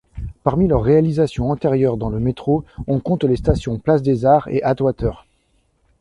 Parmi 0.41 0.67
leurs 0.67 0.81
réalisations 0.81 1.51
antérieures 1.51 1.95
dans 1.95 2.09
le 2.09 2.19
métro, 2.19 2.63
on 2.87 2.99
compte 2.99 3.23
les 3.23 3.35
stations 3.37 3.77
Place-des-Arts 3.77 4.47
et 4.47 4.63
Atwater. 4.63 5.27